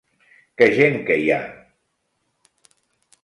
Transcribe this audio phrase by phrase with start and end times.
[0.61, 1.37] Que gent que hi ha!